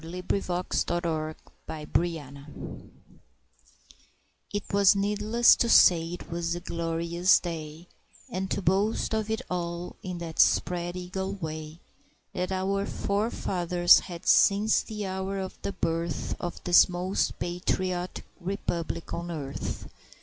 [0.03, 1.35] McFeeters'
[1.67, 2.89] Fourth
[4.51, 7.85] It was needless to say 'twas a glorious day,
[8.27, 11.81] And to boast of it all in that spread eagle way
[12.33, 19.13] That our forefathers had since the hour of the birth Of this most patriotic republic
[19.13, 19.87] on earth!